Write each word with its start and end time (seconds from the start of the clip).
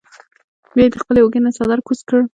بیا 0.75 0.83
ئې 0.85 0.91
د 0.93 0.95
خپلې 1.01 1.19
اوږې 1.21 1.39
نه 1.45 1.51
څادر 1.57 1.79
کوز 1.87 1.99
کړۀ 2.07 2.19
ـ 2.23 2.27